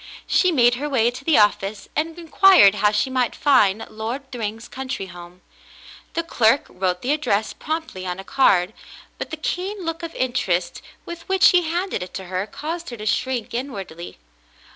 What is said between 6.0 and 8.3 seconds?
The clerk wrote the address promptly on a